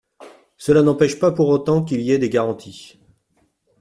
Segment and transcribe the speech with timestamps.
[0.57, 2.97] Cela n’empêche pas pour autant qu’il y ait des garanties.